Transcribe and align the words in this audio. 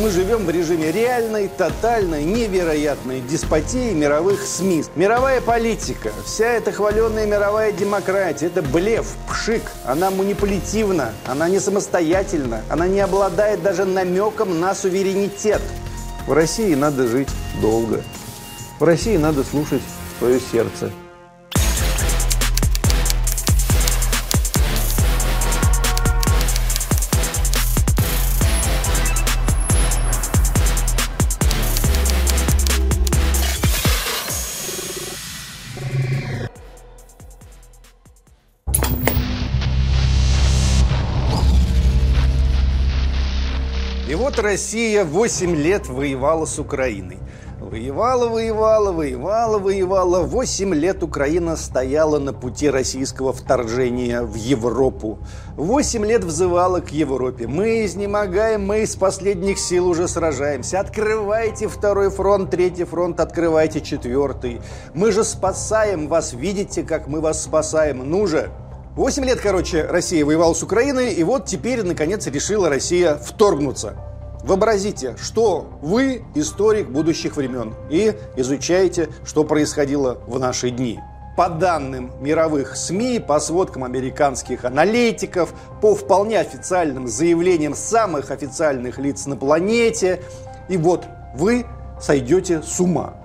Мы 0.00 0.08
живем 0.08 0.46
в 0.46 0.50
режиме 0.50 0.90
реальной, 0.90 1.48
тотальной, 1.48 2.24
невероятной 2.24 3.20
деспотии 3.20 3.92
мировых 3.92 4.42
СМИ. 4.42 4.84
Мировая 4.96 5.42
политика, 5.42 6.10
вся 6.24 6.46
эта 6.46 6.72
хваленная 6.72 7.26
мировая 7.26 7.70
демократия, 7.70 8.46
это 8.46 8.62
блеф, 8.62 9.06
пшик. 9.28 9.60
Она 9.84 10.10
манипулятивна, 10.10 11.12
она 11.26 11.50
не 11.50 11.60
самостоятельна, 11.60 12.62
она 12.70 12.88
не 12.88 13.00
обладает 13.00 13.62
даже 13.62 13.84
намеком 13.84 14.58
на 14.58 14.74
суверенитет. 14.74 15.60
В 16.26 16.32
России 16.32 16.74
надо 16.74 17.06
жить 17.06 17.28
долго. 17.60 18.02
В 18.78 18.84
России 18.84 19.18
надо 19.18 19.44
слушать 19.44 19.82
свое 20.18 20.40
сердце. 20.40 20.90
Вот 44.20 44.38
Россия 44.38 45.04
8 45.04 45.56
лет 45.56 45.88
воевала 45.88 46.44
с 46.44 46.58
Украиной. 46.58 47.18
Воевала, 47.58 48.28
воевала, 48.28 48.92
воевала, 48.92 49.58
воевала. 49.58 50.22
Восемь 50.22 50.74
лет 50.74 51.02
Украина 51.02 51.56
стояла 51.56 52.18
на 52.18 52.32
пути 52.32 52.68
российского 52.68 53.32
вторжения 53.32 54.22
в 54.22 54.34
Европу. 54.34 55.18
Восемь 55.56 56.04
лет 56.04 56.24
взывала 56.24 56.80
к 56.80 56.90
Европе. 56.90 57.46
Мы 57.46 57.84
изнемогаем, 57.84 58.66
мы 58.66 58.80
из 58.80 58.96
последних 58.96 59.58
сил 59.58 59.88
уже 59.88 60.08
сражаемся. 60.08 60.80
Открывайте 60.80 61.68
второй 61.68 62.10
фронт, 62.10 62.50
третий 62.50 62.84
фронт, 62.84 63.20
открывайте 63.20 63.80
четвертый. 63.80 64.60
Мы 64.92 65.12
же 65.12 65.24
спасаем 65.24 66.08
вас, 66.08 66.32
видите, 66.32 66.82
как 66.82 67.06
мы 67.08 67.20
вас 67.20 67.42
спасаем. 67.42 68.10
Ну 68.10 68.26
же, 68.26 68.50
Восемь 68.96 69.24
лет, 69.24 69.40
короче, 69.40 69.84
Россия 69.84 70.24
воевала 70.26 70.52
с 70.52 70.64
Украиной, 70.64 71.12
и 71.12 71.22
вот 71.22 71.46
теперь, 71.46 71.84
наконец, 71.84 72.26
решила 72.26 72.68
Россия 72.68 73.14
вторгнуться. 73.14 74.09
Вообразите, 74.42 75.16
что 75.20 75.68
вы 75.82 76.24
историк 76.34 76.88
будущих 76.88 77.36
времен 77.36 77.74
и 77.90 78.14
изучаете, 78.36 79.08
что 79.24 79.44
происходило 79.44 80.18
в 80.26 80.38
наши 80.38 80.70
дни. 80.70 80.98
По 81.36 81.48
данным 81.48 82.10
мировых 82.20 82.76
СМИ, 82.76 83.20
по 83.20 83.38
сводкам 83.38 83.84
американских 83.84 84.64
аналитиков, 84.64 85.54
по 85.80 85.94
вполне 85.94 86.38
официальным 86.38 87.06
заявлениям 87.06 87.74
самых 87.74 88.30
официальных 88.30 88.98
лиц 88.98 89.26
на 89.26 89.36
планете, 89.36 90.22
и 90.68 90.76
вот 90.76 91.04
вы 91.34 91.66
сойдете 92.00 92.62
с 92.62 92.80
ума 92.80 93.19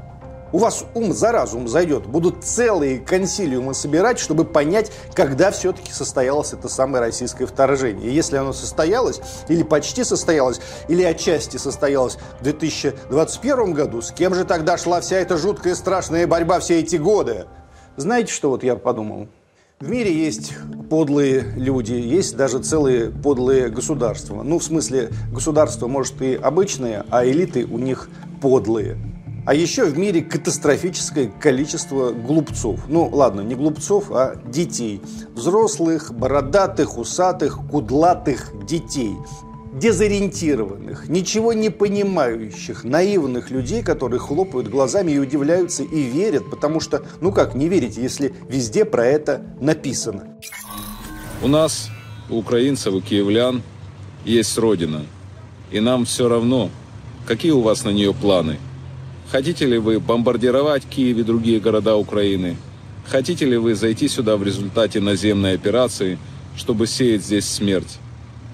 у 0.56 0.58
вас 0.58 0.86
ум 0.94 1.14
за 1.14 1.34
разум 1.34 1.68
зайдет. 1.68 2.06
Будут 2.06 2.46
целые 2.46 3.00
консилиумы 3.00 3.74
собирать, 3.74 4.20
чтобы 4.20 4.46
понять, 4.46 4.90
когда 5.14 5.52
все-таки 5.52 5.92
состоялось 5.92 6.54
это 6.54 6.70
самое 6.70 7.04
российское 7.04 7.46
вторжение. 7.46 8.10
И 8.10 8.14
если 8.14 8.38
оно 8.38 8.54
состоялось, 8.54 9.20
или 9.50 9.64
почти 9.64 10.06
состоялось, 10.06 10.62
или 10.88 11.04
отчасти 11.04 11.58
состоялось 11.58 12.18
в 12.40 12.44
2021 12.44 13.74
году, 13.74 14.02
с 14.02 14.14
кем 14.14 14.34
же 14.34 14.46
тогда 14.46 14.78
шла 14.78 15.02
вся 15.02 15.18
эта 15.18 15.38
жуткая 15.38 15.76
страшная 15.76 16.26
борьба 16.26 16.62
все 16.62 16.80
эти 16.80 16.96
годы? 16.96 17.48
Знаете, 17.98 18.32
что 18.32 18.50
вот 18.50 18.64
я 18.64 18.78
подумал? 18.78 19.28
В 19.82 19.90
мире 19.90 20.14
есть 20.14 20.54
подлые 20.90 21.52
люди, 21.58 21.96
есть 21.96 22.38
даже 22.38 22.60
целые 22.60 23.12
подлые 23.12 23.68
государства. 23.68 24.42
Ну, 24.42 24.60
в 24.60 24.64
смысле, 24.64 25.10
государства, 25.34 25.88
может, 25.88 26.22
и 26.22 26.36
обычные, 26.36 27.04
а 27.12 27.26
элиты 27.26 27.66
у 27.66 27.78
них 27.78 28.08
подлые. 28.42 29.15
А 29.46 29.54
еще 29.54 29.86
в 29.86 29.96
мире 29.96 30.24
катастрофическое 30.24 31.28
количество 31.28 32.12
глупцов. 32.12 32.80
Ну, 32.88 33.08
ладно, 33.14 33.42
не 33.42 33.54
глупцов, 33.54 34.10
а 34.10 34.42
детей. 34.48 35.02
Взрослых, 35.36 36.12
бородатых, 36.12 36.98
усатых, 36.98 37.60
кудлатых 37.70 38.52
детей. 38.66 39.16
Дезориентированных, 39.72 41.10
ничего 41.10 41.54
не 41.54 41.70
понимающих, 41.70 42.84
наивных 42.86 43.52
людей, 43.52 43.84
которые 43.84 44.20
хлопают 44.20 44.68
глазами 44.68 45.12
и 45.12 45.20
удивляются 45.20 45.84
и 45.84 46.02
верят, 46.04 46.50
потому 46.50 46.80
что, 46.80 47.06
ну 47.22 47.32
как 47.32 47.54
не 47.54 47.68
верить, 47.68 47.98
если 47.98 48.34
везде 48.50 48.84
про 48.84 49.06
это 49.06 49.46
написано. 49.60 50.38
У 51.44 51.48
нас, 51.48 51.90
у 52.30 52.38
украинцев, 52.38 52.94
у 52.94 53.02
киевлян, 53.02 53.62
есть 54.24 54.58
Родина. 54.58 55.06
И 55.72 55.82
нам 55.82 56.06
все 56.06 56.30
равно, 56.30 56.72
какие 57.28 57.52
у 57.52 57.62
вас 57.62 57.84
на 57.84 57.90
нее 57.90 58.12
планы– 58.12 58.58
Хотите 59.32 59.66
ли 59.66 59.78
вы 59.80 60.00
бомбардировать 60.00 60.84
Киев 60.86 61.18
и 61.18 61.24
другие 61.24 61.60
города 61.60 61.96
Украины? 61.96 62.58
Хотите 63.08 63.46
ли 63.46 63.58
вы 63.58 63.76
зайти 63.76 64.08
сюда 64.08 64.38
в 64.38 64.44
результате 64.44 65.00
наземной 65.00 65.56
операции, 65.56 66.20
чтобы 66.56 66.86
сеять 66.88 67.24
здесь 67.24 67.46
смерть? 67.46 67.98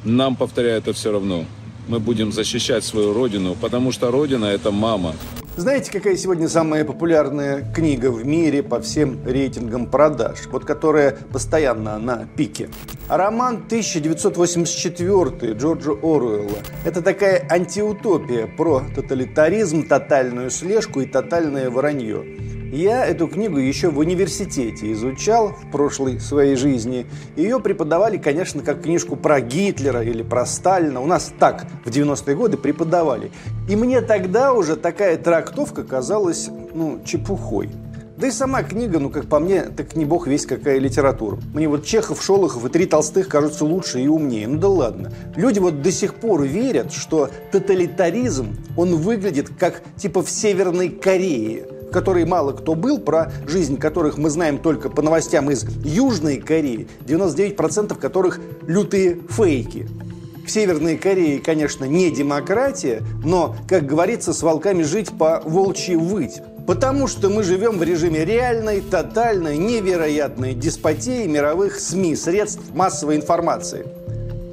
Нам, 0.03 0.35
повторяю, 0.35 0.77
это 0.77 0.93
все 0.93 1.11
равно. 1.11 1.45
Мы 1.87 1.99
будем 1.99 2.31
защищать 2.31 2.83
свою 2.83 3.13
родину, 3.13 3.55
потому 3.59 3.91
что 3.91 4.11
родина– 4.11 4.45
это 4.45 4.71
мама. 4.71 5.15
Знаете, 5.61 5.91
какая 5.91 6.17
сегодня 6.17 6.49
самая 6.49 6.83
популярная 6.83 7.63
книга 7.71 8.09
в 8.09 8.25
мире 8.25 8.63
по 8.63 8.81
всем 8.81 9.23
рейтингам 9.23 9.85
продаж? 9.85 10.47
Вот 10.47 10.65
которая 10.65 11.15
постоянно 11.31 11.99
на 11.99 12.27
пике. 12.35 12.67
Роман 13.07 13.57
1984 13.67 15.53
Джорджа 15.53 15.91
Оруэлла. 15.91 16.57
Это 16.83 17.03
такая 17.03 17.45
антиутопия 17.47 18.47
про 18.47 18.81
тоталитаризм, 18.95 19.87
тотальную 19.87 20.49
слежку 20.49 21.01
и 21.01 21.05
тотальное 21.05 21.69
вранье. 21.69 22.25
Я 22.71 23.05
эту 23.05 23.27
книгу 23.27 23.57
еще 23.57 23.89
в 23.89 23.97
университете 23.97 24.93
изучал 24.93 25.49
в 25.49 25.69
прошлой 25.71 26.21
своей 26.21 26.55
жизни. 26.55 27.05
Ее 27.35 27.59
преподавали, 27.59 28.15
конечно, 28.15 28.63
как 28.63 28.83
книжку 28.83 29.17
про 29.17 29.41
Гитлера 29.41 30.01
или 30.01 30.23
про 30.23 30.45
Сталина. 30.45 31.01
У 31.01 31.05
нас 31.05 31.33
так 31.37 31.65
в 31.83 31.89
90-е 31.89 32.33
годы 32.33 32.55
преподавали. 32.55 33.29
И 33.67 33.75
мне 33.75 33.99
тогда 33.99 34.53
уже 34.53 34.77
такая 34.77 35.17
трактовка 35.17 35.83
казалась, 35.83 36.49
ну, 36.73 37.01
чепухой. 37.03 37.69
Да 38.15 38.27
и 38.27 38.31
сама 38.31 38.63
книга, 38.63 38.99
ну, 38.99 39.09
как 39.09 39.25
по 39.25 39.39
мне, 39.39 39.63
так 39.63 39.97
не 39.97 40.05
бог 40.05 40.27
весь 40.27 40.45
какая 40.45 40.79
литература. 40.79 41.39
Мне 41.53 41.67
вот 41.67 41.83
Чехов, 41.83 42.23
Шолохов 42.23 42.63
и 42.63 42.69
Три 42.69 42.85
Толстых 42.85 43.27
кажутся 43.27 43.65
лучше 43.65 43.99
и 43.99 44.07
умнее. 44.07 44.47
Ну 44.47 44.57
да 44.57 44.69
ладно. 44.69 45.11
Люди 45.35 45.59
вот 45.59 45.81
до 45.81 45.91
сих 45.91 46.15
пор 46.15 46.43
верят, 46.43 46.93
что 46.93 47.29
тоталитаризм, 47.51 48.55
он 48.77 48.95
выглядит 48.95 49.49
как 49.59 49.83
типа 49.97 50.23
в 50.23 50.29
Северной 50.29 50.87
Корее 50.87 51.65
которой 51.91 52.25
мало 52.25 52.53
кто 52.53 52.75
был, 52.75 52.99
про 52.99 53.31
жизнь 53.47 53.77
которых 53.77 54.17
мы 54.17 54.29
знаем 54.29 54.57
только 54.57 54.89
по 54.89 55.01
новостям 55.01 55.51
из 55.51 55.65
Южной 55.83 56.37
Кореи, 56.37 56.87
99% 57.05 57.95
которых 57.99 58.39
лютые 58.65 59.19
фейки. 59.29 59.87
В 60.45 60.49
Северной 60.49 60.97
Корее, 60.97 61.39
конечно, 61.39 61.85
не 61.85 62.09
демократия, 62.09 63.03
но, 63.23 63.55
как 63.67 63.85
говорится, 63.85 64.33
с 64.33 64.41
волками 64.41 64.83
жить 64.83 65.09
по 65.17 65.41
волчьи 65.45 65.95
выть. 65.95 66.41
Потому 66.65 67.07
что 67.07 67.29
мы 67.29 67.43
живем 67.43 67.77
в 67.77 67.83
режиме 67.83 68.25
реальной, 68.25 68.81
тотальной, 68.81 69.57
невероятной 69.57 70.53
деспотии 70.53 71.27
мировых 71.27 71.79
СМИ, 71.79 72.15
средств 72.15 72.61
массовой 72.73 73.17
информации– 73.17 73.85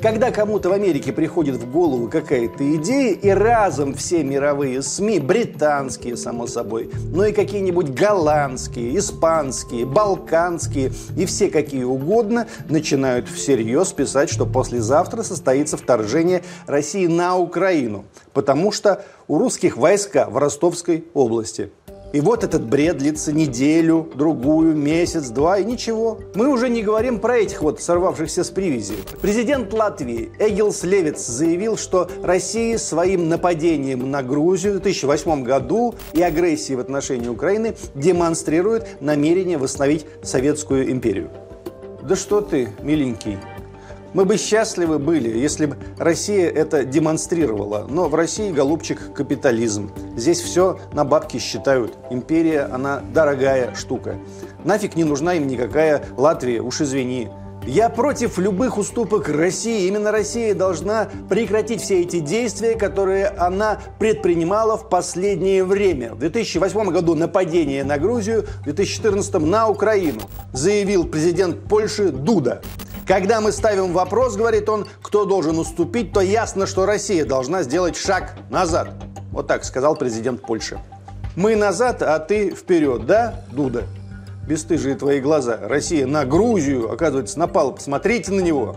когда 0.00 0.30
кому-то 0.30 0.68
в 0.68 0.72
Америке 0.72 1.12
приходит 1.12 1.56
в 1.56 1.70
голову 1.70 2.08
какая-то 2.08 2.76
идея, 2.76 3.14
и 3.14 3.30
разом 3.30 3.94
все 3.94 4.22
мировые 4.22 4.82
СМИ, 4.82 5.18
британские, 5.18 6.16
само 6.16 6.46
собой, 6.46 6.90
но 7.12 7.26
и 7.26 7.32
какие-нибудь 7.32 7.90
голландские, 7.90 8.96
испанские, 8.96 9.86
балканские 9.86 10.92
и 11.16 11.26
все 11.26 11.50
какие 11.50 11.84
угодно, 11.84 12.46
начинают 12.68 13.28
всерьез 13.28 13.92
писать, 13.92 14.30
что 14.30 14.46
послезавтра 14.46 15.22
состоится 15.22 15.76
вторжение 15.76 16.42
России 16.66 17.06
на 17.06 17.36
Украину, 17.36 18.04
потому 18.32 18.72
что 18.72 19.04
у 19.26 19.38
русских 19.38 19.76
войска 19.76 20.28
в 20.30 20.36
Ростовской 20.36 21.04
области– 21.14 21.70
и 22.12 22.20
вот 22.20 22.44
этот 22.44 22.64
бред 22.64 22.98
длится 22.98 23.32
неделю, 23.32 24.08
другую, 24.14 24.74
месяц, 24.74 25.28
два 25.28 25.58
и 25.58 25.64
ничего. 25.64 26.18
Мы 26.34 26.48
уже 26.48 26.68
не 26.68 26.82
говорим 26.82 27.20
про 27.20 27.38
этих 27.38 27.62
вот 27.62 27.80
сорвавшихся 27.80 28.44
с 28.44 28.50
привязи. 28.50 28.94
Президент 29.20 29.72
Латвии 29.72 30.30
Эгилс 30.38 30.84
Левиц 30.84 31.26
заявил, 31.26 31.76
что 31.76 32.08
Россия 32.22 32.78
своим 32.78 33.28
нападением 33.28 34.10
на 34.10 34.22
Грузию 34.22 34.74
в 34.74 34.80
2008 34.80 35.42
году 35.42 35.94
и 36.12 36.22
агрессией 36.22 36.76
в 36.76 36.80
отношении 36.80 37.28
Украины 37.28 37.74
демонстрирует 37.94 39.00
намерение 39.00 39.58
восстановить 39.58 40.06
Советскую 40.22 40.90
империю. 40.90 41.30
Да 42.02 42.16
что 42.16 42.40
ты, 42.40 42.70
миленький, 42.80 43.38
мы 44.14 44.24
бы 44.24 44.36
счастливы 44.36 44.98
были, 44.98 45.36
если 45.36 45.66
бы 45.66 45.76
Россия 45.98 46.48
это 46.48 46.84
демонстрировала. 46.84 47.86
Но 47.88 48.08
в 48.08 48.14
России, 48.14 48.50
голубчик, 48.50 49.12
капитализм. 49.12 49.90
Здесь 50.16 50.40
все 50.40 50.78
на 50.92 51.04
бабки 51.04 51.38
считают. 51.38 51.94
Империя, 52.10 52.62
она 52.62 53.02
дорогая 53.12 53.74
штука. 53.74 54.16
Нафиг 54.64 54.96
не 54.96 55.04
нужна 55.04 55.34
им 55.34 55.46
никакая 55.46 56.04
Латвия, 56.16 56.60
уж 56.60 56.80
извини. 56.80 57.28
Я 57.66 57.90
против 57.90 58.38
любых 58.38 58.78
уступок 58.78 59.28
России. 59.28 59.88
Именно 59.88 60.10
Россия 60.10 60.54
должна 60.54 61.08
прекратить 61.28 61.82
все 61.82 62.00
эти 62.00 62.20
действия, 62.20 62.76
которые 62.76 63.28
она 63.28 63.78
предпринимала 63.98 64.78
в 64.78 64.88
последнее 64.88 65.64
время. 65.64 66.14
В 66.14 66.18
2008 66.18 66.90
году 66.90 67.14
нападение 67.14 67.84
на 67.84 67.98
Грузию, 67.98 68.46
в 68.60 68.64
2014 68.64 69.34
на 69.40 69.68
Украину, 69.68 70.22
заявил 70.54 71.04
президент 71.04 71.64
Польши 71.64 72.08
Дуда. 72.08 72.62
Когда 73.08 73.40
мы 73.40 73.52
ставим 73.52 73.94
вопрос, 73.94 74.36
говорит 74.36 74.68
он, 74.68 74.86
кто 75.00 75.24
должен 75.24 75.58
уступить, 75.58 76.12
то 76.12 76.20
ясно, 76.20 76.66
что 76.66 76.84
Россия 76.84 77.24
должна 77.24 77.62
сделать 77.62 77.96
шаг 77.96 78.34
назад. 78.50 78.90
Вот 79.32 79.46
так 79.46 79.64
сказал 79.64 79.96
президент 79.96 80.42
Польши. 80.42 80.78
Мы 81.34 81.56
назад, 81.56 82.02
а 82.02 82.18
ты 82.18 82.50
вперед, 82.54 83.06
да, 83.06 83.42
Дуда? 83.50 83.84
бесстыжие 84.46 84.94
твои 84.94 85.20
глаза. 85.20 85.58
Россия 85.62 86.06
на 86.06 86.26
Грузию, 86.26 86.92
оказывается, 86.92 87.38
напала. 87.38 87.72
Посмотрите 87.72 88.30
на 88.32 88.40
него. 88.40 88.76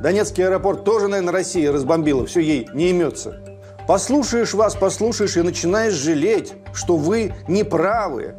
Донецкий 0.00 0.44
аэропорт 0.44 0.84
тоже, 0.84 1.08
наверное, 1.08 1.32
Россия 1.32 1.72
разбомбила. 1.72 2.24
Все 2.24 2.38
ей 2.38 2.68
не 2.74 2.90
имется. 2.90 3.40
Послушаешь 3.88 4.54
вас, 4.54 4.76
послушаешь 4.76 5.36
и 5.36 5.42
начинаешь 5.42 5.94
жалеть, 5.94 6.54
что 6.72 6.96
вы 6.96 7.34
неправы. 7.48 8.34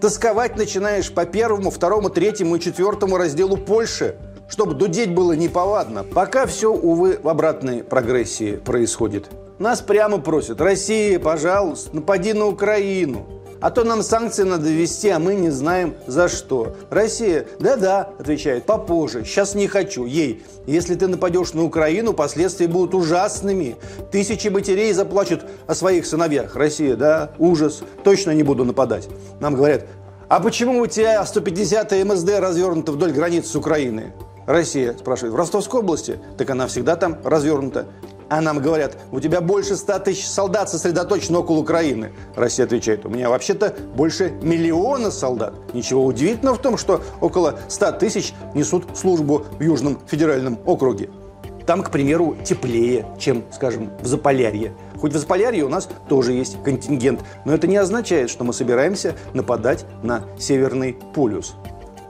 Тосковать 0.00 0.56
начинаешь 0.56 1.12
по 1.12 1.24
первому, 1.24 1.70
второму, 1.70 2.08
третьему 2.08 2.56
и 2.56 2.60
четвертому 2.60 3.16
разделу 3.16 3.56
Польши, 3.56 4.16
чтобы 4.48 4.74
дудеть 4.74 5.14
было 5.14 5.32
неповадно. 5.32 6.04
Пока 6.04 6.46
все, 6.46 6.72
увы, 6.72 7.18
в 7.22 7.28
обратной 7.28 7.84
прогрессии 7.84 8.56
происходит. 8.56 9.30
Нас 9.58 9.80
прямо 9.80 10.18
просят, 10.18 10.60
Россия, 10.60 11.18
пожалуйста, 11.18 11.96
напади 11.96 12.32
на 12.32 12.46
Украину. 12.46 13.26
А 13.60 13.72
то 13.72 13.82
нам 13.82 14.04
санкции 14.04 14.44
надо 14.44 14.68
ввести, 14.68 15.08
а 15.08 15.18
мы 15.18 15.34
не 15.34 15.50
знаем 15.50 15.94
за 16.06 16.28
что. 16.28 16.76
Россия, 16.90 17.44
да-да, 17.58 18.10
отвечает, 18.16 18.64
попозже, 18.66 19.24
сейчас 19.24 19.56
не 19.56 19.66
хочу. 19.66 20.04
Ей, 20.04 20.44
если 20.66 20.94
ты 20.94 21.08
нападешь 21.08 21.54
на 21.54 21.64
Украину, 21.64 22.12
последствия 22.12 22.68
будут 22.68 22.94
ужасными. 22.94 23.74
Тысячи 24.12 24.46
матерей 24.46 24.92
заплачут 24.92 25.44
о 25.66 25.74
своих 25.74 26.06
сыновьях. 26.06 26.54
Россия, 26.54 26.94
да, 26.94 27.32
ужас, 27.38 27.82
точно 28.04 28.30
не 28.30 28.44
буду 28.44 28.64
нападать. 28.64 29.08
Нам 29.40 29.56
говорят, 29.56 29.86
а 30.28 30.38
почему 30.38 30.78
у 30.78 30.86
тебя 30.86 31.24
150 31.24 31.90
МСД 32.04 32.38
развернута 32.38 32.92
вдоль 32.92 33.10
границы 33.10 33.48
с 33.48 33.56
Украиной? 33.56 34.12
Россия 34.48 34.96
спрашивает, 34.98 35.34
в 35.34 35.36
Ростовской 35.36 35.80
области? 35.80 36.18
Так 36.38 36.48
она 36.48 36.66
всегда 36.68 36.96
там 36.96 37.18
развернута. 37.22 37.86
А 38.30 38.40
нам 38.40 38.60
говорят, 38.60 38.96
у 39.12 39.20
тебя 39.20 39.42
больше 39.42 39.76
100 39.76 39.98
тысяч 39.98 40.26
солдат 40.26 40.70
сосредоточено 40.70 41.40
около 41.40 41.58
Украины. 41.58 42.12
Россия 42.34 42.64
отвечает, 42.64 43.04
у 43.04 43.10
меня 43.10 43.28
вообще-то 43.28 43.74
больше 43.94 44.30
миллиона 44.42 45.10
солдат. 45.10 45.52
Ничего 45.74 46.02
удивительного 46.02 46.56
в 46.56 46.62
том, 46.62 46.78
что 46.78 47.02
около 47.20 47.58
100 47.68 47.92
тысяч 47.92 48.32
несут 48.54 48.96
службу 48.96 49.44
в 49.58 49.62
Южном 49.62 50.00
федеральном 50.06 50.58
округе. 50.64 51.10
Там, 51.66 51.82
к 51.82 51.90
примеру, 51.90 52.34
теплее, 52.42 53.04
чем, 53.18 53.44
скажем, 53.52 53.90
в 54.00 54.06
Заполярье. 54.06 54.72
Хоть 54.98 55.12
в 55.12 55.18
Заполярье 55.18 55.62
у 55.64 55.68
нас 55.68 55.90
тоже 56.08 56.32
есть 56.32 56.56
контингент, 56.62 57.20
но 57.44 57.52
это 57.52 57.66
не 57.66 57.76
означает, 57.76 58.30
что 58.30 58.44
мы 58.44 58.54
собираемся 58.54 59.14
нападать 59.34 59.84
на 60.02 60.24
Северный 60.38 60.96
полюс. 61.14 61.54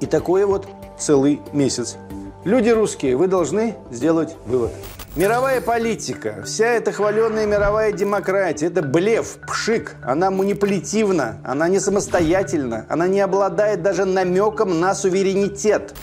И 0.00 0.06
такое 0.06 0.46
вот 0.46 0.68
целый 0.96 1.40
месяц. 1.52 1.96
Люди 2.44 2.68
русские, 2.68 3.16
вы 3.16 3.26
должны 3.26 3.74
сделать 3.90 4.36
вывод. 4.46 4.70
Мировая 5.16 5.60
политика, 5.60 6.42
вся 6.44 6.66
эта 6.66 6.92
хваленная 6.92 7.46
мировая 7.46 7.92
демократия, 7.92 8.66
это 8.66 8.82
блеф, 8.82 9.38
пшик. 9.48 9.96
Она 10.02 10.30
манипулятивна, 10.30 11.40
она 11.44 11.68
не 11.68 11.80
самостоятельна, 11.80 12.86
она 12.88 13.08
не 13.08 13.20
обладает 13.20 13.82
даже 13.82 14.04
намеком 14.04 14.78
на 14.78 14.94
суверенитет. 14.94 15.94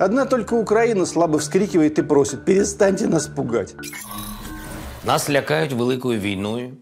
Одна 0.00 0.24
только 0.24 0.54
Украина 0.54 1.06
слабо 1.06 1.38
вскрикивает 1.38 1.98
и 1.98 2.02
просит, 2.02 2.44
перестаньте 2.44 3.06
нас 3.06 3.28
пугать. 3.28 3.74
Нас 5.04 5.30
лякають 5.30 5.72
великою 5.72 6.20
війною. 6.20 6.72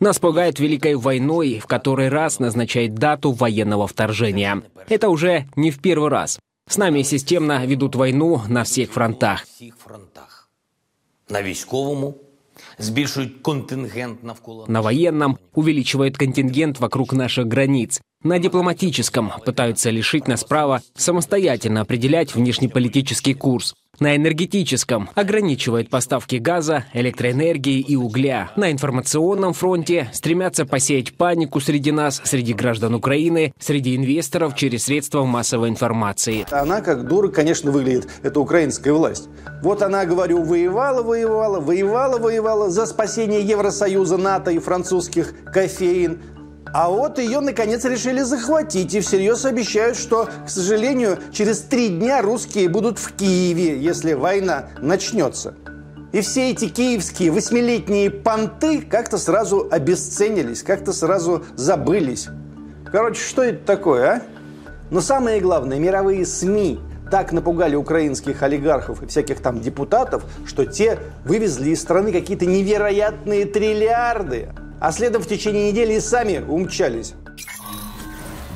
Нас 0.00 0.18
пугают 0.18 0.60
Великой 0.60 0.96
войной, 0.96 1.60
в 1.60 1.66
который 1.66 2.08
раз 2.08 2.40
назначает 2.40 2.94
дату 2.94 3.32
военного 3.32 3.86
вторжения. 3.86 4.62
Это 4.88 5.08
уже 5.08 5.46
не 5.54 5.70
в 5.70 5.78
первый 5.80 6.08
раз. 6.08 6.40
С 6.69 6.77
нами 6.77 7.03
системно 7.03 7.65
ведут 7.65 7.95
войну 7.95 8.41
на 8.47 8.63
всех 8.63 8.91
фронтах. 8.91 9.43
всіх 9.45 9.75
фронтах. 9.75 10.49
На 11.29 11.43
військовому 11.43 12.15
збільшують 12.79 13.41
контингент 13.41 14.23
навколо 14.23 14.65
На 14.67 14.81
военном 14.81 15.37
увеличивают 15.53 16.17
контингент 16.17 16.79
вокруг 16.79 17.13
наших 17.13 17.47
границ. 17.47 18.01
На 18.23 18.39
дипломатическом 18.39 19.31
пытаются 19.45 19.91
лишить 19.91 20.27
нас 20.27 20.43
права 20.43 20.81
самостоятельно 20.95 21.81
определять 21.81 22.35
внешнеполитический 22.35 23.33
курс. 23.33 23.75
На 24.00 24.16
энергетическом 24.16 25.10
ограничивает 25.14 25.90
поставки 25.90 26.36
газа, 26.36 26.86
электроэнергии 26.94 27.78
и 27.78 27.94
угля. 27.94 28.50
На 28.56 28.72
информационном 28.72 29.52
фронте 29.52 30.08
стремятся 30.14 30.64
посеять 30.64 31.12
панику 31.12 31.60
среди 31.60 31.92
нас, 31.92 32.20
среди 32.24 32.54
граждан 32.54 32.94
Украины, 32.94 33.52
среди 33.60 33.94
инвесторов 33.94 34.56
через 34.56 34.84
средства 34.84 35.24
массовой 35.24 35.68
информации. 35.68 36.46
Она 36.50 36.80
как 36.80 37.06
дура, 37.06 37.28
конечно, 37.28 37.70
выглядит, 37.70 38.08
это 38.22 38.40
украинская 38.40 38.94
власть. 38.94 39.28
Вот 39.62 39.82
она, 39.82 40.06
говорю, 40.06 40.42
воевала, 40.42 41.02
воевала, 41.02 41.60
воевала, 41.60 42.18
воевала 42.18 42.70
за 42.70 42.86
спасение 42.86 43.42
Евросоюза, 43.42 44.16
НАТО 44.16 44.52
и 44.52 44.58
французских 44.58 45.34
кофеин. 45.52 46.22
А 46.72 46.88
вот 46.88 47.18
ее, 47.18 47.40
наконец, 47.40 47.84
решили 47.84 48.22
захватить 48.22 48.94
и 48.94 49.00
всерьез 49.00 49.44
обещают, 49.44 49.96
что, 49.96 50.28
к 50.46 50.48
сожалению, 50.48 51.18
через 51.30 51.60
три 51.60 51.90
дня 51.90 52.22
русские 52.22 52.68
будут 52.70 52.98
в 52.98 53.12
Киеве, 53.12 53.78
если 53.78 54.14
война 54.14 54.70
начнется. 54.80 55.54
И 56.12 56.20
все 56.20 56.50
эти 56.50 56.68
киевские 56.68 57.30
восьмилетние 57.30 58.10
понты 58.10 58.82
как-то 58.82 59.16
сразу 59.18 59.68
обесценились, 59.70 60.62
как-то 60.62 60.92
сразу 60.92 61.44
забылись. 61.56 62.28
Короче, 62.90 63.22
что 63.22 63.42
это 63.42 63.64
такое, 63.64 64.06
а? 64.06 64.22
Но 64.90 65.00
самое 65.00 65.40
главное, 65.40 65.78
мировые 65.78 66.26
СМИ 66.26 66.78
так 67.10 67.32
напугали 67.32 67.76
украинских 67.76 68.42
олигархов 68.42 69.02
и 69.02 69.06
всяких 69.06 69.40
там 69.40 69.60
депутатов, 69.60 70.24
что 70.46 70.66
те 70.66 70.98
вывезли 71.24 71.70
из 71.70 71.80
страны 71.80 72.12
какие-то 72.12 72.44
невероятные 72.46 73.46
триллиарды, 73.46 74.50
а 74.82 74.90
следом 74.90 75.22
в 75.22 75.28
течение 75.28 75.70
недели 75.70 75.94
и 75.94 76.00
сами 76.00 76.38
умчались. 76.40 77.14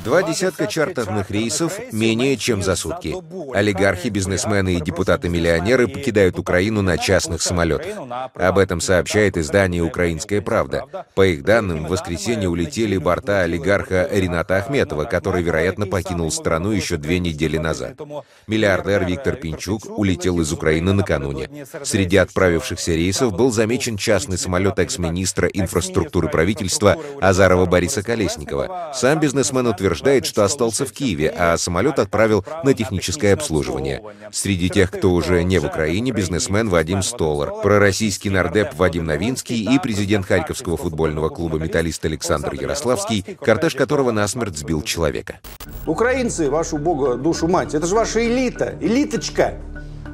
Два 0.07 0.23
десятка 0.23 0.67
чартерных 0.67 1.29
рейсов 1.31 1.77
менее 1.91 2.37
чем 2.37 2.63
за 2.63 2.77
сутки. 2.77 3.13
Олигархи, 3.53 4.07
бизнесмены 4.07 4.75
и 4.75 4.81
депутаты-миллионеры 4.81 5.89
покидают 5.89 6.39
Украину 6.39 6.81
на 6.81 6.97
частных 6.97 7.41
самолетах. 7.41 7.93
Об 8.35 8.57
этом 8.57 8.79
сообщает 8.79 9.35
издание 9.35 9.83
«Украинская 9.83 10.39
правда». 10.39 10.85
По 11.13 11.25
их 11.25 11.43
данным, 11.43 11.85
в 11.85 11.89
воскресенье 11.89 12.47
улетели 12.47 12.95
борта 12.97 13.41
олигарха 13.41 14.07
Рената 14.09 14.55
Ахметова, 14.55 15.03
который, 15.03 15.43
вероятно, 15.43 15.87
покинул 15.87 16.31
страну 16.31 16.71
еще 16.71 16.95
две 16.95 17.19
недели 17.19 17.57
назад. 17.57 17.99
Миллиардер 18.47 19.03
Виктор 19.03 19.35
Пинчук 19.35 19.81
улетел 19.89 20.39
из 20.39 20.53
Украины 20.53 20.93
накануне. 20.93 21.49
Среди 21.83 22.15
отправившихся 22.15 22.93
рейсов 22.93 23.35
был 23.35 23.51
замечен 23.51 23.97
частный 23.97 24.37
самолет 24.37 24.79
экс-министра 24.79 25.49
инфраструктуры 25.49 26.29
правительства 26.29 26.95
Азарова 27.19 27.65
Бориса 27.65 28.03
Колесникова. 28.03 28.93
Сам 28.95 29.19
бизнесмен 29.19 29.67
утверждает, 29.97 30.25
что 30.25 30.43
остался 30.43 30.85
в 30.85 30.91
Киеве, 30.91 31.33
а 31.35 31.57
самолет 31.57 31.97
отправил 31.99 32.45
на 32.63 32.73
техническое 32.73 33.33
обслуживание. 33.33 34.01
Среди 34.31 34.69
тех, 34.69 34.91
кто 34.91 35.11
уже 35.11 35.43
не 35.43 35.59
в 35.59 35.65
Украине, 35.65 36.11
бизнесмен 36.11 36.69
Вадим 36.69 37.01
Столар, 37.01 37.61
пророссийский 37.63 38.29
нардеп 38.29 38.75
Вадим 38.75 39.05
Новинский 39.05 39.63
и 39.63 39.79
президент 39.79 40.25
Харьковского 40.25 40.77
футбольного 40.77 41.29
клуба 41.29 41.57
«Металлист» 41.57 42.05
Александр 42.05 42.53
Ярославский, 42.53 43.25
кортеж 43.41 43.73
которого 43.73 44.11
насмерть 44.11 44.57
сбил 44.57 44.83
человека. 44.83 45.39
Украинцы, 45.87 46.49
вашу 46.49 46.77
бога, 46.77 47.15
душу 47.15 47.47
мать, 47.47 47.73
это 47.73 47.87
же 47.87 47.95
ваша 47.95 48.23
элита, 48.25 48.75
элиточка. 48.79 49.55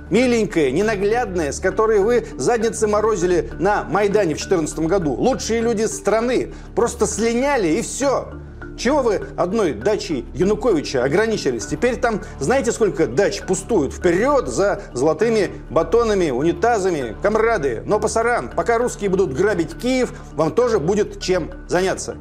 Миленькая, 0.10 0.70
ненаглядная, 0.72 1.52
с 1.52 1.60
которой 1.60 2.00
вы 2.00 2.26
задницы 2.38 2.88
морозили 2.88 3.50
на 3.60 3.84
Майдане 3.84 4.36
в 4.36 4.38
2014 4.38 4.80
году. 4.80 5.14
Лучшие 5.14 5.62
люди 5.62 5.84
страны 5.84 6.54
просто 6.76 7.08
слиняли 7.08 7.80
и 7.80 7.82
все. 7.82 8.32
Чего 8.78 9.02
вы 9.02 9.22
одной 9.38 9.74
дачей 9.74 10.26
Януковича 10.34 11.04
ограничились? 11.04 11.66
Теперь 11.66 11.98
там 11.98 12.22
знаете, 12.40 12.72
сколько 12.72 13.08
дач 13.08 13.42
пустуют? 13.42 13.94
Вперед 13.94 14.48
за 14.48 14.82
золотыми 14.94 15.52
батонами, 15.70 16.32
унитазами, 16.32 17.16
комрады. 17.22 17.84
Но 17.86 18.00
пасаран, 18.00 18.50
пока 18.50 18.78
русские 18.78 19.10
будут 19.10 19.34
грабить 19.34 19.78
Киев, 19.78 20.14
вам 20.34 20.52
тоже 20.54 20.80
будет 20.80 21.22
чем 21.22 21.52
заняться. 21.68 22.18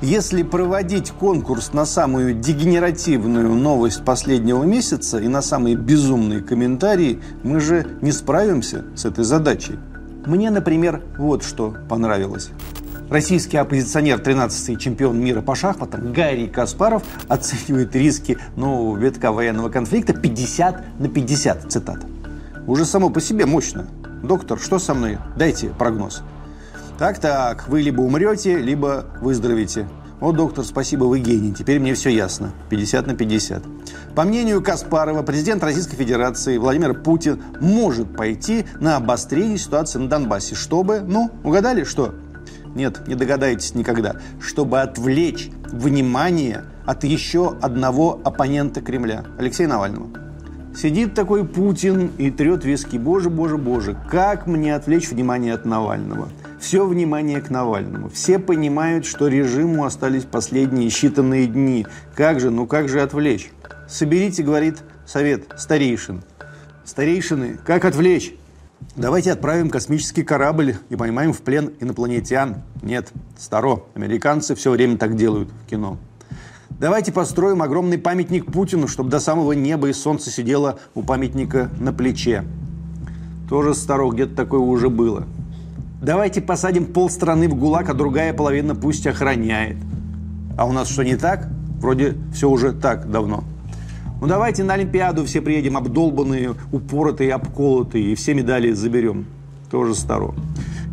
Если 0.00 0.44
проводить 0.44 1.10
конкурс 1.10 1.72
на 1.72 1.84
самую 1.84 2.32
дегенеративную 2.32 3.52
новость 3.54 4.04
последнего 4.04 4.62
месяца 4.62 5.18
и 5.18 5.26
на 5.26 5.42
самые 5.42 5.74
безумные 5.74 6.40
комментарии, 6.40 7.20
мы 7.42 7.58
же 7.58 7.84
не 8.00 8.12
справимся 8.12 8.84
с 8.94 9.04
этой 9.04 9.24
задачей. 9.24 9.76
Мне, 10.26 10.50
например, 10.50 11.02
вот 11.16 11.42
что 11.42 11.74
понравилось. 11.88 12.50
Российский 13.10 13.56
оппозиционер, 13.56 14.20
13-й 14.20 14.76
чемпион 14.76 15.18
мира 15.18 15.40
по 15.40 15.54
шахматам 15.54 16.12
Гарри 16.12 16.46
Каспаров 16.46 17.02
оценивает 17.26 17.96
риски 17.96 18.36
нового 18.56 18.98
витка 18.98 19.32
военного 19.32 19.70
конфликта 19.70 20.12
50 20.12 21.00
на 21.00 21.08
50, 21.08 21.72
цитата. 21.72 22.06
Уже 22.66 22.84
само 22.84 23.08
по 23.08 23.20
себе 23.20 23.46
мощно. 23.46 23.86
Доктор, 24.22 24.58
что 24.58 24.78
со 24.78 24.92
мной? 24.92 25.18
Дайте 25.36 25.68
прогноз. 25.70 26.22
Так-так, 26.98 27.66
вы 27.68 27.80
либо 27.80 28.02
умрете, 28.02 28.58
либо 28.58 29.06
выздоровеете. 29.22 29.88
О, 30.20 30.32
доктор, 30.32 30.64
спасибо, 30.64 31.04
вы 31.04 31.20
гений. 31.20 31.54
Теперь 31.54 31.78
мне 31.78 31.94
все 31.94 32.10
ясно. 32.10 32.52
50 32.70 33.06
на 33.06 33.14
50. 33.14 33.62
По 34.16 34.24
мнению 34.24 34.60
Каспарова, 34.60 35.22
президент 35.22 35.62
Российской 35.62 35.94
Федерации 35.94 36.58
Владимир 36.58 36.92
Путин 36.92 37.40
может 37.60 38.16
пойти 38.16 38.64
на 38.80 38.96
обострение 38.96 39.58
ситуации 39.58 40.00
на 40.00 40.08
Донбассе, 40.08 40.56
чтобы, 40.56 41.00
ну, 41.00 41.30
угадали, 41.44 41.84
что? 41.84 42.16
Нет, 42.74 43.06
не 43.06 43.14
догадаетесь 43.14 43.76
никогда. 43.76 44.16
Чтобы 44.40 44.80
отвлечь 44.80 45.50
внимание 45.70 46.64
от 46.84 47.04
еще 47.04 47.56
одного 47.60 48.20
оппонента 48.24 48.80
Кремля, 48.80 49.24
Алексея 49.38 49.68
Навального. 49.68 50.08
Сидит 50.76 51.14
такой 51.14 51.44
Путин 51.44 52.10
и 52.18 52.32
трет 52.32 52.64
виски. 52.64 52.96
Боже, 52.96 53.30
боже, 53.30 53.56
боже, 53.56 53.96
как 54.10 54.48
мне 54.48 54.74
отвлечь 54.74 55.10
внимание 55.10 55.54
от 55.54 55.64
Навального? 55.64 56.28
Все 56.60 56.86
внимание 56.86 57.40
к 57.40 57.50
Навальному. 57.50 58.08
Все 58.08 58.38
понимают, 58.38 59.06
что 59.06 59.28
режиму 59.28 59.84
остались 59.84 60.24
последние 60.24 60.88
считанные 60.88 61.46
дни. 61.46 61.86
Как 62.14 62.40
же, 62.40 62.50
ну 62.50 62.66
как 62.66 62.88
же 62.88 63.00
отвлечь? 63.00 63.50
Соберите, 63.88 64.42
говорит 64.42 64.82
совет 65.06 65.44
старейшин. 65.56 66.22
Старейшины, 66.84 67.58
как 67.64 67.84
отвлечь? 67.84 68.34
Давайте 68.96 69.32
отправим 69.32 69.70
космический 69.70 70.24
корабль 70.24 70.76
и 70.88 70.96
поймаем 70.96 71.32
в 71.32 71.42
плен 71.42 71.72
инопланетян. 71.80 72.62
Нет, 72.82 73.12
старо. 73.36 73.84
Американцы 73.94 74.54
все 74.54 74.70
время 74.70 74.96
так 74.96 75.16
делают 75.16 75.50
в 75.50 75.68
кино. 75.68 75.98
Давайте 76.70 77.12
построим 77.12 77.62
огромный 77.62 77.98
памятник 77.98 78.46
Путину, 78.46 78.88
чтобы 78.88 79.10
до 79.10 79.20
самого 79.20 79.52
неба 79.52 79.88
и 79.88 79.92
солнца 79.92 80.30
сидело 80.30 80.78
у 80.94 81.02
памятника 81.02 81.70
на 81.78 81.92
плече. 81.92 82.44
Тоже 83.48 83.74
старо, 83.74 84.10
где-то 84.10 84.34
такое 84.34 84.60
уже 84.60 84.88
было. 84.88 85.26
Давайте 86.00 86.40
посадим 86.40 86.86
полстраны 86.86 87.48
в 87.48 87.56
ГУЛАГ, 87.56 87.90
а 87.90 87.94
другая 87.94 88.32
половина 88.32 88.76
пусть 88.76 89.04
охраняет. 89.08 89.76
А 90.56 90.64
у 90.64 90.72
нас 90.72 90.88
что, 90.88 91.02
не 91.02 91.16
так? 91.16 91.48
Вроде 91.80 92.14
все 92.32 92.48
уже 92.48 92.72
так 92.72 93.10
давно. 93.10 93.42
Ну 94.20 94.28
давайте 94.28 94.62
на 94.62 94.74
Олимпиаду 94.74 95.24
все 95.24 95.40
приедем 95.40 95.76
обдолбанные, 95.76 96.54
упоротые, 96.70 97.34
обколотые, 97.34 98.12
и 98.12 98.14
все 98.14 98.34
медали 98.34 98.70
заберем. 98.70 99.26
Тоже 99.72 99.96
старо. 99.96 100.34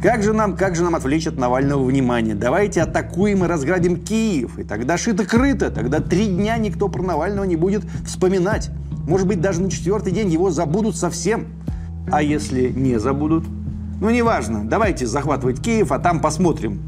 Как 0.02 0.24
же 0.24 0.34
нам, 0.34 0.58
как 0.58 0.76
же 0.76 0.84
нам 0.84 0.96
отвлечь 0.96 1.28
от 1.28 1.38
Навального 1.38 1.84
внимания? 1.84 2.34
Давайте 2.34 2.82
атакуем 2.82 3.44
и 3.44 3.48
разградим 3.48 3.98
Киев. 3.98 4.58
И 4.58 4.64
тогда 4.64 4.98
шито-крыто. 4.98 5.70
Тогда 5.70 6.00
три 6.00 6.28
дня 6.28 6.58
никто 6.58 6.90
про 6.90 7.04
Навального 7.04 7.46
не 7.46 7.56
будет 7.56 7.84
вспоминать. 8.06 8.72
Может 9.08 9.28
быть, 9.28 9.40
даже 9.40 9.62
на 9.62 9.70
четвертый 9.70 10.12
день 10.12 10.30
его 10.30 10.50
забудут 10.50 10.96
совсем. 10.96 11.48
А 12.12 12.24
если 12.24 12.70
не 12.70 13.00
забудут? 13.00 13.46
Ну, 14.02 14.10
неважно. 14.10 14.68
Давайте 14.68 15.06
захватывать 15.06 15.62
Киев, 15.62 15.92
а 15.92 16.00
там 16.00 16.20
посмотрим. 16.20 16.82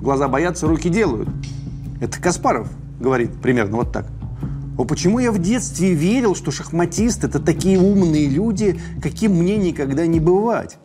Глаза 0.00 0.28
боятся, 0.28 0.66
руки 0.66 0.88
делают. 0.88 1.28
Это 2.00 2.20
Каспаров 2.20 2.68
говорит 3.00 3.32
примерно 3.42 3.78
вот 3.78 3.92
так. 3.92 4.06
О, 4.78 4.84
почему 4.84 5.18
я 5.18 5.32
в 5.32 5.38
детстве 5.38 5.92
верил, 5.92 6.34
что 6.34 6.50
шахматисты– 6.50 7.26
это 7.28 7.40
такие 7.40 7.78
умные 7.78 8.28
люди, 8.28 8.80
каким 9.02 9.32
мне 9.32 9.58
никогда 9.58 10.06
не 10.06 10.18
бывать? 10.18 10.78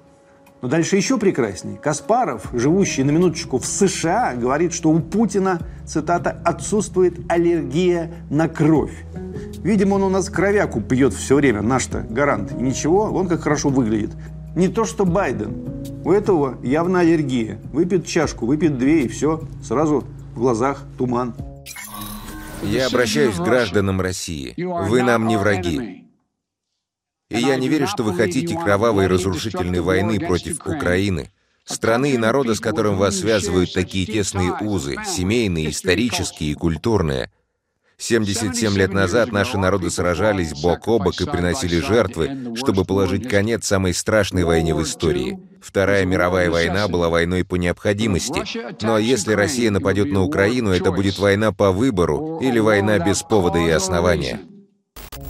Но 0.61 0.67
дальше 0.67 0.97
еще 0.97 1.17
прекраснее. 1.17 1.77
Каспаров, 1.77 2.49
живущий 2.51 3.03
на 3.03 3.11
минуточку 3.11 3.59
в 3.59 3.65
США, 3.65 4.33
говорит, 4.35 4.73
что 4.73 4.89
у 4.89 4.99
Путина, 4.99 5.59
цитата, 5.85 6.41
«отсутствует 6.43 7.19
аллергия 7.31 8.11
на 8.29 8.49
кровь». 8.49 9.05
Видимо, 9.63 9.95
он 9.95 10.03
у 10.03 10.09
нас 10.09 10.29
кровяку 10.29 10.81
пьет 10.81 11.13
все 11.13 11.35
время, 11.35 11.61
наш-то 11.61 11.99
гарант. 12.09 12.51
И 12.51 12.61
ничего, 12.61 13.03
он 13.03 13.27
как 13.27 13.41
хорошо 13.41 13.69
выглядит. 13.69 14.11
Не 14.57 14.69
то, 14.69 14.85
что 14.85 15.05
Байден. 15.05 15.83
У 16.03 16.11
этого 16.11 16.57
явно 16.63 17.01
аллергия. 17.01 17.61
Выпьет 17.71 18.07
чашку, 18.07 18.47
выпьет 18.47 18.79
две, 18.79 19.03
и 19.03 19.07
все. 19.07 19.47
Сразу 19.63 20.03
в 20.33 20.39
глазах 20.39 20.83
туман. 20.97 21.35
Я 22.63 22.87
обращаюсь 22.87 23.35
к 23.35 23.43
гражданам 23.43 24.01
России. 24.01 24.55
Вы 24.57 25.03
нам 25.03 25.27
не 25.27 25.37
враги. 25.37 26.07
И 27.29 27.37
я 27.37 27.55
не 27.55 27.69
верю, 27.69 27.85
что 27.85 28.01
вы 28.01 28.15
хотите 28.15 28.57
кровавой 28.57 29.05
и 29.05 29.07
разрушительной 29.07 29.81
войны 29.81 30.19
против 30.19 30.65
Украины, 30.65 31.29
страны 31.63 32.13
и 32.13 32.17
народа, 32.17 32.55
с 32.55 32.59
которым 32.59 32.97
вас 32.97 33.19
связывают 33.19 33.73
такие 33.73 34.07
тесные 34.07 34.57
узы, 34.59 34.95
семейные, 35.05 35.69
исторические 35.69 36.53
и 36.53 36.55
культурные. 36.55 37.29
77 37.99 38.77
лет 38.77 38.93
назад 38.93 39.31
наши 39.31 39.57
народы 39.57 39.89
сражались 39.89 40.53
бок 40.61 40.87
о 40.87 40.99
бок 40.99 41.19
и 41.19 41.25
приносили 41.25 41.79
жертвы, 41.79 42.53
чтобы 42.55 42.85
положить 42.85 43.27
конец 43.27 43.65
самой 43.65 43.93
страшной 43.93 44.43
войне 44.43 44.75
в 44.75 44.83
истории. 44.83 45.39
Вторая 45.61 46.05
мировая 46.05 46.51
война 46.51 46.87
была 46.87 47.09
войной 47.09 47.43
по 47.43 47.55
необходимости. 47.55 48.43
Но 48.85 48.99
если 48.99 49.33
Россия 49.33 49.71
нападет 49.71 50.11
на 50.11 50.23
Украину, 50.23 50.69
это 50.69 50.91
будет 50.91 51.17
война 51.17 51.51
по 51.51 51.71
выбору 51.71 52.39
или 52.39 52.59
война 52.59 52.99
без 52.99 53.23
повода 53.23 53.57
и 53.57 53.69
основания. 53.69 54.41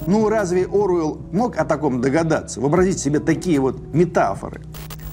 Ну, 0.05 0.27
разве 0.29 0.65
Оруэлл 0.65 1.29
мог 1.31 1.57
о 1.57 1.65
таком 1.65 2.01
догадаться? 2.01 2.59
Вообразить 2.59 2.99
себе 2.99 3.19
такие 3.19 3.59
вот 3.59 3.79
метафоры. 3.93 4.61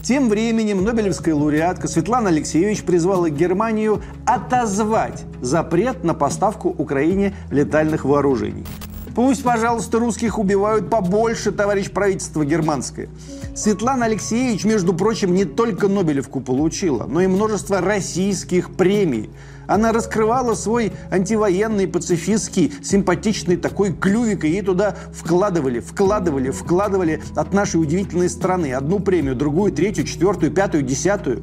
Тем 0.05 0.29
временем 0.29 0.85
Нобелевская 0.85 1.35
лауреатка 1.35 1.89
Светлана 1.89 2.29
Алексеевич 2.29 2.83
призвала 2.83 3.31
Германию 3.31 4.03
отозвать 4.27 5.25
запрет 5.41 6.05
на 6.05 6.13
поставку 6.13 6.69
Украине 6.69 7.35
летальных 7.51 8.05
вооружений. 8.05 8.67
Пусть, 9.15 9.43
пожалуйста, 9.43 9.99
русских 9.99 10.39
убивают 10.39 10.91
побольше, 10.91 11.53
товарищ 11.53 11.91
правительство 11.91 12.45
германское. 12.45 13.09
Светлана 13.55 14.05
Алексеевич, 14.05 14.65
между 14.65 14.93
прочим, 14.93 15.33
не 15.33 15.47
только 15.47 15.89
Нобелевку 15.89 16.43
получила, 16.43 17.07
но 17.09 17.23
и 17.23 17.27
множество 17.27 17.81
российских 17.81 18.75
премий– 18.75 19.31
она 19.67 19.93
раскрывала 19.93 20.55
свой 20.55 20.93
антивоенный, 21.11 21.89
пацифистский, 21.89 22.73
симпатичный 22.83 23.57
такой 23.57 23.93
клювик, 23.93 24.45
и 24.45 24.49
ей 24.49 24.63
туда 24.63 24.97
вкладывали, 25.13 25.81
вкладывали, 25.81 26.51
вкладывали 26.51 27.23
от 27.35 27.53
нашей 27.53 27.81
удивительной 27.81 28.29
страны. 28.29 28.73
Одну 28.73 29.01
премию, 29.01 29.35
другую, 29.35 29.73
третью, 29.73 30.05
четвертую, 30.05 30.53
пятую, 30.53 30.83
десятую. 30.83 31.43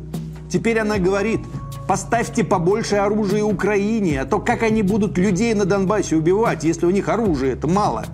Теперь 0.51 0.79
она 0.79 0.97
говорит, 0.97 1.39
поставьте 1.87 2.43
побольше 2.43 2.97
оружия 2.97 3.43
Украине, 3.43 4.21
а 4.21 4.25
то 4.25 4.39
как 4.39 4.63
они 4.63 4.83
будут 4.83 5.17
людей 5.17 5.53
на 5.53 5.65
Донбассе 5.65 6.17
убивать, 6.17 6.63
если 6.63 6.85
у 6.85 6.91
них 6.91 7.07
оружия 7.07 7.53
это 7.53 7.67
мало? 7.67 8.05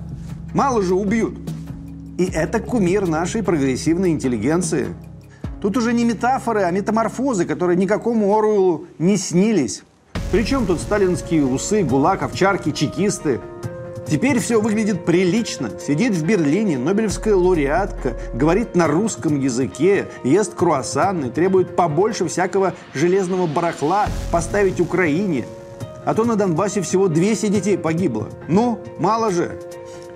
Мало 0.54 0.82
же 0.82 0.94
убьют. 0.96 1.36
И 2.18 2.26
это 2.26 2.60
кумир 2.60 3.08
нашей 3.08 3.44
прогрессивной 3.44 4.12
интеллигенции. 4.12 4.88
Тут 5.62 5.78
уже 5.78 5.94
не 5.94 6.04
метафоры, 6.06 6.62
а 6.62 6.72
метаморфозы, 6.72 7.46
которые 7.46 7.78
никакому 7.78 8.36
Оруэллу 8.38 8.86
не 9.00 9.18
снились. 9.18 9.84
Причем 10.30 10.66
тут 10.66 10.82
сталинские 10.82 11.46
усы, 11.46 11.84
гулаг, 11.84 12.22
овчарки, 12.22 12.72
чекисты? 12.72 13.40
Теперь 14.06 14.40
все 14.40 14.60
выглядит 14.60 15.06
прилично. 15.06 15.70
Сидит 15.80 16.14
в 16.14 16.26
Берлине 16.26 16.78
Нобелевская 16.78 17.34
лауреатка, 17.34 18.14
говорит 18.34 18.76
на 18.76 18.88
русском 18.88 19.40
языке, 19.40 20.08
ест 20.26 20.54
круассаны, 20.54 21.30
требует 21.30 21.76
побольше 21.78 22.28
всякого 22.28 22.74
железного 22.94 23.48
барахла 23.48 24.08
поставить 24.30 24.82
Украине. 24.82 25.46
А 26.04 26.14
то 26.14 26.26
на 26.26 26.36
Донбассе 26.36 26.82
всего 26.82 27.08
200 27.08 27.48
детей 27.48 27.78
погибло. 27.78 28.28
Ну, 28.50 28.80
мало 29.00 29.32
же. 29.32 29.58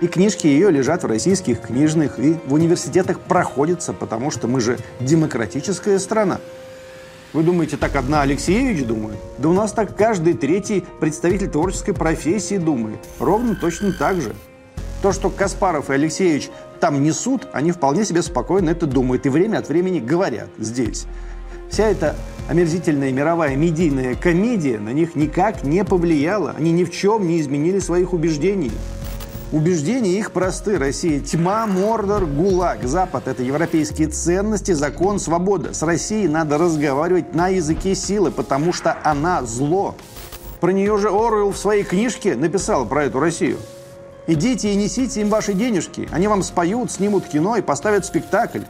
И 0.01 0.07
книжки 0.07 0.47
ее 0.47 0.71
лежат 0.71 1.03
в 1.03 1.07
российских 1.07 1.61
книжных 1.61 2.19
и 2.19 2.37
в 2.47 2.53
университетах 2.53 3.19
проходятся, 3.19 3.93
потому 3.93 4.31
что 4.31 4.47
мы 4.47 4.59
же 4.59 4.77
демократическая 4.99 5.99
страна. 5.99 6.39
Вы 7.33 7.43
думаете, 7.43 7.77
так 7.77 7.95
одна 7.95 8.23
Алексеевич 8.23 8.85
думает? 8.85 9.17
Да 9.37 9.47
у 9.47 9.53
нас 9.53 9.71
так 9.71 9.95
каждый 9.95 10.33
третий 10.33 10.83
представитель 10.99 11.49
творческой 11.49 11.93
профессии 11.93 12.57
думает. 12.57 12.99
Ровно 13.19 13.55
точно 13.55 13.93
так 13.93 14.19
же. 14.19 14.35
То, 15.01 15.13
что 15.13 15.29
Каспаров 15.29 15.89
и 15.89 15.93
Алексеевич 15.93 16.49
там 16.81 17.01
несут, 17.01 17.47
они 17.53 17.71
вполне 17.71 18.03
себе 18.03 18.21
спокойно 18.21 18.71
это 18.71 18.85
думают 18.85 19.25
и 19.25 19.29
время 19.29 19.59
от 19.59 19.69
времени 19.69 19.99
говорят 19.99 20.49
здесь. 20.59 21.05
Вся 21.69 21.87
эта 21.87 22.17
омерзительная 22.49 23.13
мировая 23.13 23.55
медийная 23.55 24.15
комедия 24.15 24.77
на 24.77 24.89
них 24.89 25.15
никак 25.15 25.63
не 25.63 25.85
повлияла. 25.85 26.53
Они 26.57 26.73
ни 26.73 26.83
в 26.83 26.91
чем 26.91 27.25
не 27.25 27.39
изменили 27.39 27.79
своих 27.79 28.11
убеждений. 28.11 28.71
Убеждения 29.51 30.17
их 30.17 30.31
просты. 30.31 30.77
Россия– 30.77 31.19
тьма, 31.21 31.67
Мордор, 31.67 32.25
ГУЛАГ. 32.25 32.85
Запад– 32.85 33.23
это 33.27 33.43
европейские 33.43 34.07
ценности, 34.07 34.71
закон, 34.71 35.19
свобода. 35.19 35.73
С 35.73 35.81
Россией 35.83 36.29
надо 36.29 36.57
разговаривать 36.57 37.35
на 37.35 37.49
языке 37.49 37.93
силы, 37.93 38.31
потому 38.31 38.71
что 38.71 38.97
она– 39.03 39.43
зло. 39.43 39.95
Про 40.61 40.71
нее 40.71 40.97
же 40.97 41.09
Оруэлл 41.09 41.51
в 41.51 41.57
своей 41.57 41.83
книжке 41.83 42.35
написал 42.35 42.85
про 42.85 43.03
эту 43.03 43.19
Россию. 43.19 43.57
Идите 44.25 44.71
и 44.71 44.75
несите 44.75 45.19
им 45.19 45.27
ваши 45.27 45.53
денежки. 45.53 46.07
Они 46.11 46.29
вам 46.29 46.43
споют, 46.43 46.89
снимут 46.89 47.25
кино 47.25 47.57
и 47.57 47.61
поставят 47.61 48.05
спектакль. 48.05 48.61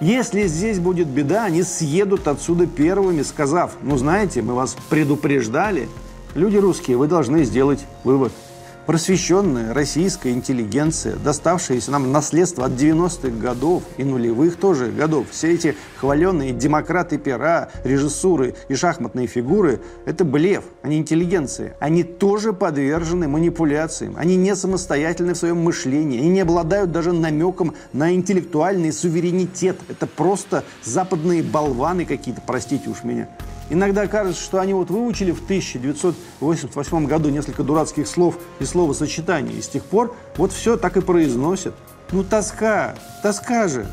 Если 0.00 0.46
здесь 0.46 0.78
будет 0.78 1.08
беда, 1.08 1.46
они 1.46 1.64
съедут 1.64 2.28
отсюда 2.28 2.68
первыми, 2.68 3.22
сказав, 3.22 3.72
ну 3.82 3.96
знаете, 3.96 4.42
мы 4.42 4.54
вас 4.54 4.76
предупреждали. 4.88 5.88
Люди 6.36 6.58
русские, 6.58 6.96
вы 6.96 7.08
должны 7.08 7.42
сделать 7.42 7.80
вывод– 8.04 8.30
просвещенная 8.88 9.74
российская 9.74 10.30
интеллигенция, 10.30 11.16
доставшаяся 11.16 11.90
нам 11.90 12.10
наследство 12.10 12.64
от 12.64 12.72
90-х 12.72 13.28
годов 13.28 13.82
и 13.98 14.02
нулевых 14.02 14.56
тоже 14.56 14.90
годов, 14.90 15.26
все 15.30 15.52
эти 15.52 15.76
хваленные 15.98 16.52
демократы 16.52 17.18
пера, 17.18 17.68
режиссуры 17.84 18.54
и 18.70 18.74
шахматные 18.74 19.26
фигуры– 19.26 19.82
это 20.06 20.24
блеф, 20.24 20.64
они 20.80 20.96
интеллигенция. 20.96 21.76
Они 21.80 22.02
тоже 22.02 22.54
подвержены 22.54 23.28
манипуляциям, 23.28 24.14
они 24.16 24.36
не 24.36 24.56
самостоятельны 24.56 25.34
в 25.34 25.36
своем 25.36 25.58
мышлении, 25.58 26.18
они 26.18 26.30
не 26.30 26.40
обладают 26.40 26.90
даже 26.90 27.12
намеком 27.12 27.74
на 27.92 28.14
интеллектуальный 28.14 28.94
суверенитет. 28.94 29.76
Это 29.90 30.06
просто 30.06 30.64
западные 30.82 31.42
болваны 31.42 32.06
какие-то, 32.06 32.40
простите 32.46 32.88
уж 32.88 33.04
меня. 33.04 33.28
Иногда 33.70 34.06
кажется, 34.06 34.42
что 34.42 34.60
они 34.60 34.72
вот 34.72 34.88
выучили 34.88 35.30
в 35.30 35.44
1988 35.44 37.06
году 37.06 37.28
несколько 37.28 37.62
дурацких 37.62 38.08
слов 38.08 38.38
и 38.60 38.64
словосочетаний, 38.64 39.58
и 39.58 39.62
с 39.62 39.68
тех 39.68 39.84
пор 39.84 40.16
вот 40.36 40.52
все 40.52 40.78
так 40.78 40.96
и 40.96 41.02
произносят. 41.02 41.74
Ну, 42.10 42.24
тоска, 42.24 42.94
тоска 43.22 43.68
же. 43.68 43.86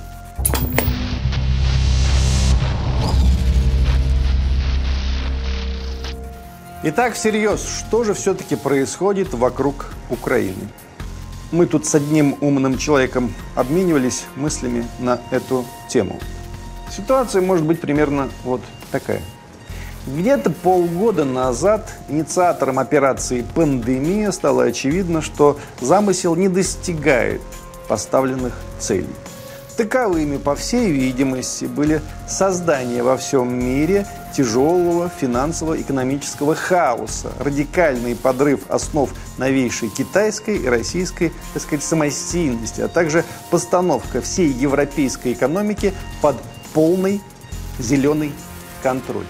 Итак, 6.84 7.16
всерьез, 7.16 7.66
что 7.68 8.06
же 8.06 8.14
все-таки 8.14 8.56
происходит 8.56 9.34
вокруг 9.34 9.88
Украины? 10.10 10.70
Мы 11.52 11.66
тут 11.66 11.86
с 11.86 11.96
одним 11.96 12.38
умным 12.40 12.78
человеком 12.78 13.34
обменивались 13.56 14.26
мыслями 14.36 14.86
на 15.00 15.20
эту 15.32 15.66
тему. 15.90 16.20
Ситуация 16.96 17.42
может 17.42 17.66
быть 17.66 17.82
примерно 17.82 18.30
вот 18.46 18.62
такая– 18.92 19.22
где-то 20.08 20.50
полгода 20.52 21.26
назад 21.26 21.92
инициатором 22.10 22.80
операции 22.80 23.46
«Пандемия» 23.56 24.32
стало 24.32 24.64
очевидно, 24.64 25.22
что 25.22 25.58
замысел 25.82 26.36
не 26.36 26.48
достигает 26.48 27.42
поставленных 27.88 28.54
целей. 28.80 29.16
Таковыми, 29.78 30.38
по 30.38 30.56
всей 30.56 30.90
видимости, 30.90 31.66
были 31.66 32.02
создание 32.30 33.04
во 33.04 33.18
всем 33.18 33.54
мире 33.60 34.08
тяжелого 34.34 35.10
финансово-экономического 35.10 36.56
хаоса, 36.56 37.34
радикальный 37.40 38.16
подрыв 38.16 38.62
основ 38.70 39.10
новейшей 39.38 39.90
китайской 39.90 40.58
и 40.58 40.68
российской, 40.68 41.34
так 41.54 41.62
сказать, 41.62 41.84
самостийности, 41.84 42.80
а 42.80 42.88
также 42.88 43.26
постановка 43.52 44.22
всей 44.22 44.48
европейской 44.50 45.34
экономики 45.34 45.94
под 46.22 46.38
полный 46.74 47.22
зеленый 47.78 48.32
контроль. 48.82 49.26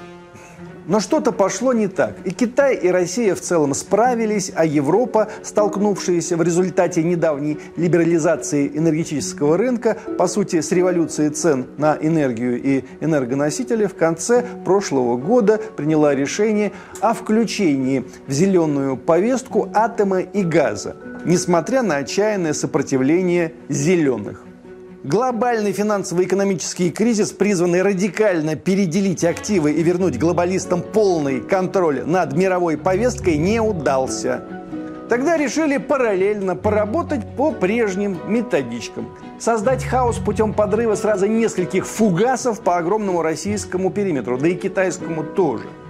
Но 0.88 1.00
что-то 1.00 1.32
пошло 1.32 1.74
не 1.74 1.88
так. 1.88 2.16
И 2.26 2.32
Китай, 2.32 2.76
и 2.76 2.90
Россия 2.90 3.34
в 3.36 3.42
целом 3.42 3.74
справились, 3.74 4.52
а 4.56 4.66
Европа, 4.66 5.30
столкнувшаяся 5.44 6.38
в 6.38 6.44
результате 6.44 7.04
недавней 7.04 7.58
либерализации 7.76 8.68
энергетического 8.68 9.58
рынка, 9.58 9.98
по 10.18 10.28
сути, 10.28 10.62
с 10.62 10.72
революцией 10.72 11.30
цен 11.30 11.66
на 11.78 11.98
энергию 12.00 12.62
и 12.62 12.84
энергоносители, 13.02 13.86
в 13.88 13.96
конце 13.96 14.46
прошлого 14.64 15.18
года 15.18 15.60
приняла 15.76 16.14
решение 16.14 16.72
о 17.02 17.14
включении 17.14 18.06
в 18.28 18.32
зеленую 18.32 18.98
повестку 18.98 19.70
атома 19.74 20.22
и 20.22 20.44
газа, 20.44 20.96
несмотря 21.26 21.82
на 21.82 21.98
отчаянное 21.98 22.54
сопротивление 22.54 23.54
зеленых. 23.70 24.45
Глобальный 25.06 25.72
финансово-экономический 25.72 26.90
кризис, 26.90 27.32
призванный 27.32 27.84
радикально 27.84 28.56
переделить 28.56 29.24
активы 29.24 29.72
и 29.74 29.84
вернуть 29.84 30.18
глобалистам 30.18 30.82
полный 30.82 31.42
контроль 31.42 32.04
над 32.04 32.36
мировой 32.36 32.76
повесткой, 32.76 33.38
не 33.38 33.60
удался. 33.60 34.44
Тогда 35.08 35.38
решили 35.38 35.78
параллельно 35.78 36.56
поработать 36.56 37.22
по 37.38 37.52
прежним 37.52 38.18
методичкам. 38.28 39.08
Создать 39.40 39.84
хаос 39.84 40.18
путем 40.18 40.56
подрыва 40.56 40.96
сразу 40.96 41.28
нескольких 41.28 41.86
фугасов 41.86 42.62
по 42.62 42.78
огромному 42.78 43.22
российскому 43.22 43.92
периметру, 43.92 44.40
да 44.40 44.48
и 44.48 44.56
китайскому 44.56 45.24
тоже– 45.24 45.66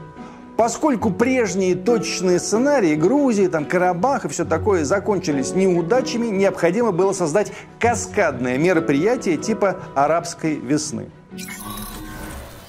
Поскольку 0.58 1.12
прежние 1.12 1.76
точечные 1.76 2.40
сценарии 2.40 2.96
Грузии, 2.96 3.48
там, 3.48 3.66
Карабах 3.66 4.26
и 4.26 4.30
все 4.30 4.46
такое 4.46 4.86
закончились 4.86 5.54
неудачами, 5.54 6.28
необходимо 6.28 6.92
было 6.92 7.12
создать 7.12 7.52
каскадное 7.80 8.58
мероприятие 8.58 9.36
типа 9.36 9.78
арабской 9.96 10.56
весны. 10.56 11.10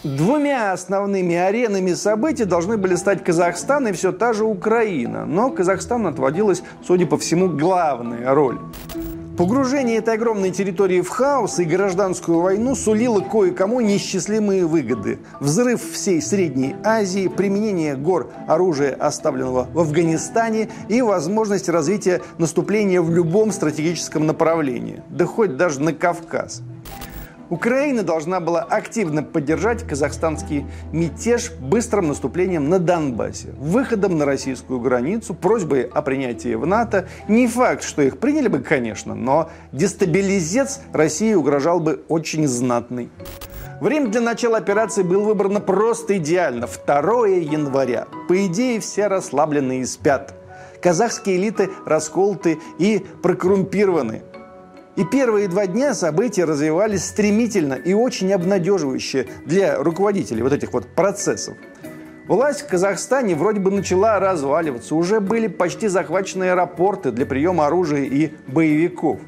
Двумя 0.03 0.73
основными 0.73 1.35
аренами 1.35 1.93
событий 1.95 2.45
должны 2.45 2.77
были 2.77 2.95
стать 2.95 3.25
Казахстан 3.25 3.89
и 3.89 3.93
все 3.93 4.13
та 4.13 4.33
же 4.33 4.45
Украина. 4.45 5.25
Но 5.25 5.51
Казахстан 5.51 6.07
отводилась, 6.07 6.63
судя 6.87 7.07
по 7.07 7.19
всему, 7.19 7.49
главная 7.49 8.33
роль. 8.33 8.59
Погружение 9.37 9.99
этой 9.99 10.15
огромной 10.15 10.51
территории 10.51 11.03
в 11.03 11.11
хаос 11.11 11.59
и 11.59 11.65
гражданскую 11.65 12.41
войну 12.41 12.75
сулило 12.75 13.21
кое-кому 13.21 13.83
неисчислимые 13.83 14.65
выгоды. 14.65 15.19
Взрыв 15.41 15.83
всей 15.93 16.23
Средней 16.23 16.75
Азии, 16.83 17.29
применение 17.29 17.97
гор 17.97 18.31
оружия, 18.49 18.95
оставленного 18.95 19.69
в 19.75 19.81
Афганистане 19.81 20.71
и 20.89 21.03
возможность 21.03 21.69
развития 21.69 22.23
наступления 22.39 23.03
в 23.03 23.11
любом 23.11 23.53
стратегическом 23.53 24.27
направлении, 24.27 25.03
да 25.11 25.27
хоть 25.27 25.59
даже 25.59 25.83
на 25.83 25.93
Кавказ– 25.93 26.63
Украина 27.49 28.03
должна 28.03 28.41
была 28.41 28.63
активно 28.63 29.23
поддержать 29.23 29.87
казахстанский 29.87 30.67
мятеж 30.93 31.53
быстрым 31.53 32.09
наступлением 32.09 32.69
на 32.69 32.79
Донбассе, 32.79 33.51
выходом 33.59 34.19
на 34.19 34.25
российскую 34.25 34.81
границу, 34.81 35.33
просьбой 35.35 35.83
о 35.83 36.03
принятии 36.03 36.55
в 36.55 36.67
НАТО. 36.67 37.09
Не 37.29 37.47
факт, 37.47 37.85
что 37.85 38.03
их 38.03 38.19
приняли 38.19 38.49
бы, 38.49 38.59
конечно, 38.59 39.15
но 39.15 39.49
дестабилизец 39.73 40.81
России 40.93 41.35
угрожал 41.35 41.79
бы 41.79 42.05
очень 42.09 42.49
знатный. 42.49 43.11
Время 43.81 44.09
для 44.09 44.23
начала 44.23 44.57
операции 44.57 45.03
было 45.03 45.23
выбрано 45.23 45.61
просто 45.61 46.17
идеально. 46.17 46.67
2 46.67 47.27
января. 47.27 48.07
По 48.27 48.47
идее, 48.47 48.81
все 48.81 49.07
расслабленные 49.07 49.87
спят. 49.87 50.35
Казахские 50.83 51.37
элиты 51.37 51.71
расколоты 51.85 52.59
и 52.79 53.05
прокоррумпированы. 53.23 54.23
И 54.97 55.05
первые 55.05 55.47
два 55.47 55.67
дня 55.67 55.95
события 55.95 56.45
развивались 56.45 57.05
стремительно 57.05 57.75
и 57.75 57.93
очень 57.93 58.33
обнадеживающе 58.33 59.27
для 59.45 59.77
руководителей 59.77 60.43
вот 60.43 60.55
этих 60.55 60.73
вот 60.73 60.87
процессов. 60.87 61.55
Власть 62.27 62.63
в 62.63 62.67
Казахстане 62.67 63.35
вроде 63.35 63.61
бы 63.61 63.71
начала 63.71 64.19
разваливаться. 64.19 64.95
Уже 64.95 65.21
были 65.21 65.49
почти 65.49 65.89
захвачены 65.89 66.45
аэропорты 66.45 67.13
для 67.13 67.27
приема 67.27 67.67
оружия 67.67 68.05
и 68.05 68.33
боевиков. 68.47 69.21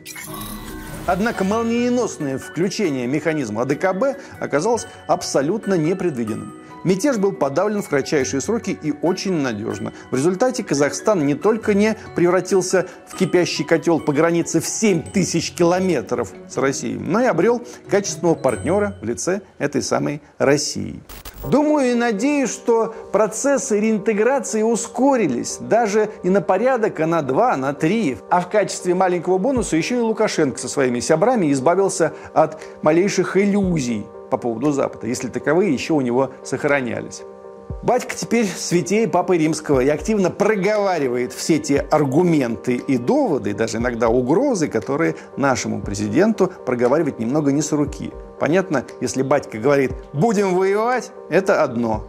Однако 1.07 1.45
молниеносное 1.45 2.39
включение 2.39 3.07
механизма 3.07 3.63
АДКБ 3.63 4.19
оказалось 4.41 4.87
абсолютно 5.07 5.75
непредвиденным. 5.75 6.55
Мятеж 6.85 7.17
был 7.17 7.33
подавлен 7.33 7.83
в 7.83 7.89
кратчайшие 7.89 8.41
сроки 8.41 8.79
и 8.83 8.95
очень 9.03 9.35
надежно. 9.35 9.93
В 10.11 10.15
результате 10.15 10.63
Казахстан 10.63 11.27
не 11.27 11.35
только 11.35 11.75
не 11.75 11.97
превратился 12.15 12.87
в 13.07 13.17
кипящий 13.17 13.65
котел 13.65 14.01
по 14.01 14.13
границе 14.13 14.61
в 14.61 14.67
7 14.67 15.11
тысяч 15.11 15.53
километров 15.53 16.33
с 16.49 16.57
Россией, 16.57 16.99
но 16.99 17.21
и 17.21 17.25
обрел 17.25 17.63
качественного 17.89 18.35
партнера 18.35 18.97
в 19.01 19.05
лице 19.05 19.43
этой 19.59 19.83
самой 19.83 20.23
России. 20.39 21.01
Думаю 21.45 21.93
и 21.93 21.95
надеюсь, 21.95 22.51
что 22.51 22.95
процессы 23.13 23.79
реинтеграции 23.79 24.63
ускорились 24.63 25.59
даже 25.61 26.11
не 26.25 26.31
на 26.31 26.41
порядок, 26.41 26.99
а 26.99 27.07
на 27.07 27.23
два, 27.23 27.57
на 27.57 27.73
три. 27.73 28.19
А 28.29 28.41
в 28.41 28.51
качестве 28.51 28.95
маленького 28.95 29.39
бонуса 29.39 29.77
еще 29.77 29.97
и 29.97 30.01
Лукашенко 30.01 30.59
со 30.59 30.69
своими 30.69 30.99
сябрами 31.01 31.53
избавился 31.53 32.13
от 32.35 32.61
малейших 32.83 33.37
иллюзий 33.37 34.05
по 34.31 34.37
поводу 34.37 34.73
Запада, 34.73 35.07
если 35.07 35.29
таковые 35.29 35.73
еще 35.73 35.95
у 35.95 36.01
него 36.01 36.31
сохранялись. 36.45 37.23
Батька 37.83 38.17
теперь 38.17 38.47
святее 38.47 39.07
Папы 39.07 39.39
Римского 39.39 39.81
и 39.81 39.89
активно 39.89 40.31
проговаривает 40.31 41.33
все 41.33 41.59
те 41.59 41.79
аргументы 41.79 42.75
и 42.75 42.99
доводы, 42.99 43.55
даже 43.55 43.79
иногда 43.79 44.09
угрозы, 44.09 44.67
которые 44.69 45.15
нашему 45.37 45.81
президенту 45.81 46.51
проговаривать 46.67 47.21
немного 47.21 47.53
не 47.53 47.63
с 47.63 47.71
руки. 47.71 48.13
Понятно, 48.41 48.85
если 49.01 49.23
батька 49.23 49.59
говорит 49.59 49.93
«будем 50.13 50.57
воевать», 50.57 51.13
это 51.29 51.63
одно. 51.63 52.05